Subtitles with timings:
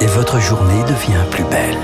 [0.00, 1.76] Et votre journée devient plus belle.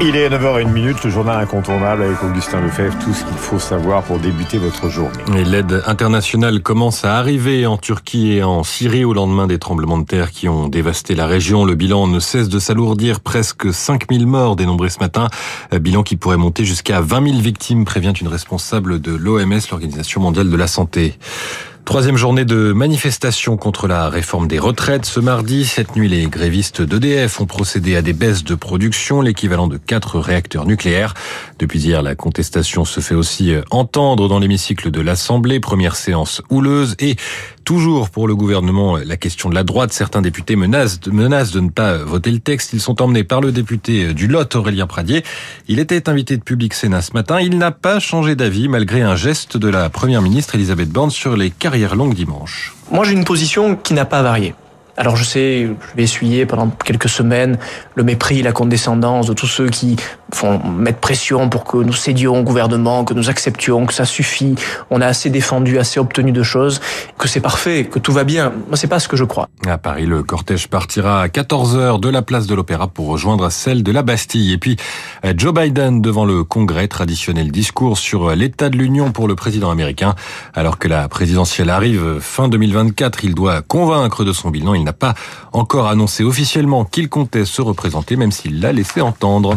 [0.00, 4.18] Il est 9h01, le journal incontournable avec Augustin Lefebvre, tout ce qu'il faut savoir pour
[4.18, 5.12] débuter votre journée.
[5.36, 9.98] Et l'aide internationale commence à arriver en Turquie et en Syrie au lendemain des tremblements
[9.98, 11.64] de terre qui ont dévasté la région.
[11.64, 15.28] Le bilan ne cesse de s'alourdir, presque 5000 morts dénombrés ce matin,
[15.72, 20.50] bilan qui pourrait monter jusqu'à 20 000 victimes, prévient une responsable de l'OMS, l'Organisation mondiale
[20.50, 21.16] de la santé.
[21.84, 25.04] Troisième journée de manifestation contre la réforme des retraites.
[25.04, 29.66] Ce mardi, cette nuit, les grévistes d'EDF ont procédé à des baisses de production, l'équivalent
[29.66, 31.14] de quatre réacteurs nucléaires.
[31.58, 35.58] Depuis hier, la contestation se fait aussi entendre dans l'hémicycle de l'Assemblée.
[35.58, 37.16] Première séance houleuse et
[37.64, 39.92] Toujours pour le gouvernement, la question de la droite.
[39.92, 41.10] Certains députés menacent, de
[41.60, 42.72] ne pas voter le texte.
[42.72, 45.22] Ils sont emmenés par le député du Lot, Aurélien Pradier.
[45.68, 47.40] Il était invité de Public Sénat ce matin.
[47.40, 51.36] Il n'a pas changé d'avis malgré un geste de la première ministre Elisabeth Borne sur
[51.36, 52.74] les carrières longues dimanche.
[52.90, 54.54] Moi, j'ai une position qui n'a pas varié.
[54.98, 57.56] Alors je sais, je vais essuyer pendant quelques semaines
[57.94, 59.96] le mépris, la condescendance de tous ceux qui
[60.34, 64.54] font mettre pression pour que nous cédions au gouvernement, que nous acceptions, que ça suffit,
[64.90, 66.82] on a assez défendu, assez obtenu de choses,
[67.22, 68.52] que c'est parfait, que tout va bien.
[68.66, 69.48] Moi, c'est pas ce que je crois.
[69.68, 73.84] À Paris, le cortège partira à 14h de la place de l'Opéra pour rejoindre celle
[73.84, 74.52] de la Bastille.
[74.52, 74.76] Et puis,
[75.36, 80.16] Joe Biden devant le Congrès, traditionnel discours sur l'état de l'Union pour le président américain.
[80.52, 84.74] Alors que la présidentielle arrive fin 2024, il doit convaincre de son bilan.
[84.74, 85.14] Il n'a pas
[85.52, 89.54] encore annoncé officiellement qu'il comptait se représenter, même s'il l'a laissé entendre.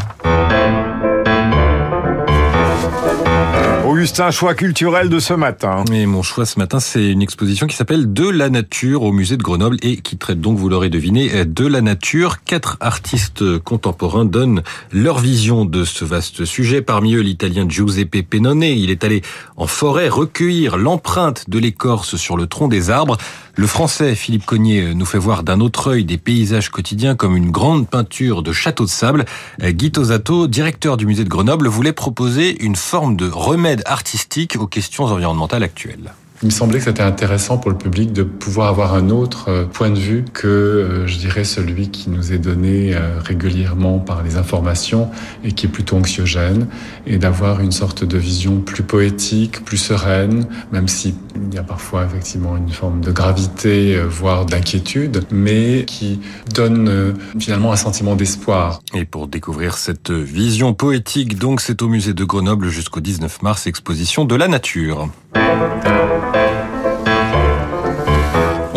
[4.05, 5.83] Augustin, choix culturel de ce matin.
[5.91, 9.35] Et mon choix ce matin, c'est une exposition qui s'appelle De la nature au musée
[9.35, 12.43] de Grenoble et qui traite donc, vous l'aurez deviné, de la nature.
[12.43, 14.61] Quatre artistes contemporains donnent
[14.91, 16.83] leur vision de ce vaste sujet.
[16.83, 18.61] Parmi eux, l'italien Giuseppe Pennone.
[18.61, 19.23] Il est allé
[19.57, 23.17] en forêt recueillir l'empreinte de l'écorce sur le tronc des arbres.
[23.57, 27.51] Le français Philippe Cognier nous fait voir d'un autre œil des paysages quotidiens comme une
[27.51, 29.23] grande peinture de château de sable.
[29.61, 34.67] Guy Tosato, directeur du musée de Grenoble, voulait proposer une forme de remède artistique aux
[34.67, 36.13] questions environnementales actuelles.
[36.41, 39.65] Il me semblait que c'était intéressant pour le public de pouvoir avoir un autre euh,
[39.65, 44.21] point de vue que, euh, je dirais, celui qui nous est donné euh, régulièrement par
[44.21, 45.09] les informations
[45.45, 46.67] et qui est plutôt anxiogène,
[47.07, 51.13] et d'avoir une sorte de vision plus poétique, plus sereine, même s'il
[51.53, 56.19] y a parfois effectivement une forme de gravité, voire d'inquiétude, mais qui
[56.53, 58.81] donne finalement un sentiment d'espoir.
[58.93, 63.67] Et pour découvrir cette vision poétique, donc, c'est au musée de Grenoble jusqu'au 19 mars,
[63.67, 65.09] exposition de la nature.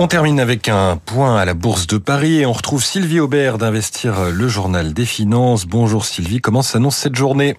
[0.00, 3.59] On termine avec un point à la Bourse de Paris et on retrouve Sylvie Aubert
[3.59, 5.66] d'Investir le Journal des Finances.
[5.66, 7.56] Bonjour Sylvie, comment s'annonce cette journée?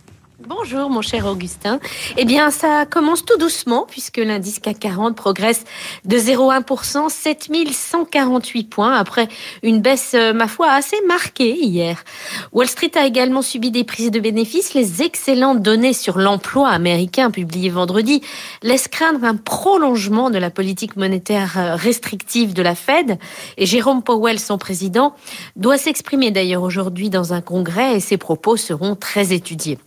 [0.49, 1.79] Bonjour mon cher Augustin.
[2.17, 5.63] Eh bien, ça commence tout doucement puisque l'indice CAC 40 progresse
[6.05, 9.27] de 0,1%, 7148 points après
[9.61, 12.03] une baisse, euh, ma foi, assez marquée hier.
[12.51, 14.73] Wall Street a également subi des prises de bénéfices.
[14.73, 18.23] Les excellentes données sur l'emploi américain publiées vendredi
[18.63, 23.19] laissent craindre un prolongement de la politique monétaire euh, restrictive de la Fed.
[23.57, 25.13] Et Jérôme Powell, son président,
[25.55, 29.77] doit s'exprimer d'ailleurs aujourd'hui dans un congrès et ses propos seront très étudiés.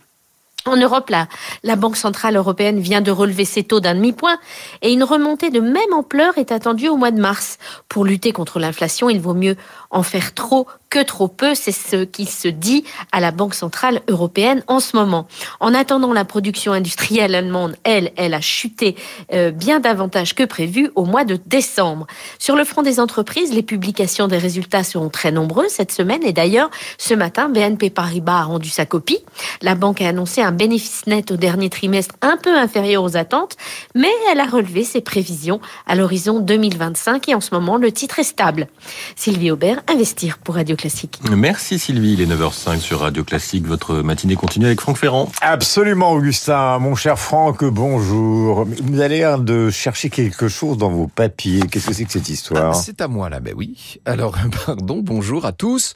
[0.65, 1.27] En Europe, la,
[1.63, 4.37] la Banque centrale européenne vient de relever ses taux d'un demi-point
[4.81, 7.57] et une remontée de même ampleur est attendue au mois de mars.
[7.89, 9.57] Pour lutter contre l'inflation, il vaut mieux
[9.91, 11.55] en faire trop que trop peu.
[11.55, 15.27] C'est ce qui se dit à la Banque centrale européenne en ce moment.
[15.59, 18.95] En attendant, la production industrielle allemande, elle, elle a chuté
[19.33, 22.05] euh, bien davantage que prévu au mois de décembre.
[22.37, 26.31] Sur le front des entreprises, les publications des résultats seront très nombreuses cette semaine et
[26.31, 29.17] d'ailleurs, ce matin, BNP Paribas a rendu sa copie.
[29.63, 33.57] La banque a annoncé un bénéfice net au dernier trimestre un peu inférieur aux attentes,
[33.95, 38.19] mais elle a relevé ses prévisions à l'horizon 2025 et en ce moment, le titre
[38.19, 38.67] est stable.
[39.15, 41.21] Sylvie Aubert, Investir pour Radio Classique.
[41.31, 43.65] Merci Sylvie, il est 9h05 sur Radio Classique.
[43.65, 45.31] Votre matinée continue avec Franck Ferrand.
[45.39, 48.65] Absolument Augustin, mon cher Franck, bonjour.
[48.65, 51.61] Vous avez l'air de chercher quelque chose dans vos papiers.
[51.71, 52.71] Qu'est-ce que c'est que cette histoire?
[52.71, 54.01] Ah, C'est à moi là, ben oui.
[54.03, 54.35] Alors,
[54.65, 55.93] pardon, bonjour à tous.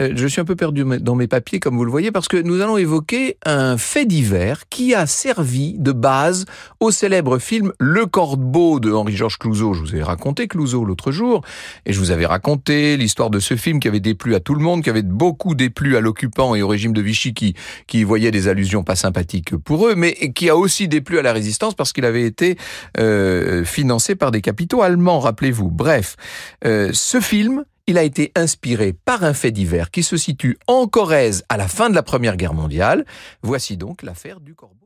[0.00, 2.36] Euh, je suis un peu perdu dans mes papiers, comme vous le voyez, parce que
[2.36, 6.46] nous allons évoquer un fait divers qui a servi de base
[6.80, 9.74] au célèbre film Le Corbeau de Henri-Georges Clouzot.
[9.74, 11.42] Je vous ai raconté Clouzot l'autre jour,
[11.86, 14.60] et je vous avais raconté l'histoire de ce film qui avait déplu à tout le
[14.60, 17.54] monde, qui avait beaucoup déplu à l'occupant et au régime de Vichy qui,
[17.88, 21.32] qui voyait des allusions pas sympathiques pour eux, mais qui a aussi déplu à la
[21.32, 22.56] résistance parce qu'il avait été
[22.98, 25.68] euh, financé par des capitaux allemands, rappelez-vous.
[25.68, 26.14] Bref,
[26.64, 30.86] euh, ce film il a été inspiré par un fait divers qui se situe en
[30.86, 33.04] Corrèze à la fin de la Première Guerre mondiale.
[33.42, 34.83] Voici donc l'affaire du corbeau.